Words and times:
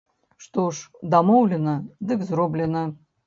Што 0.45 0.63
ж, 0.77 1.01
дамоўлена, 1.15 1.75
дык 2.13 2.23
зроблена. 2.33 2.83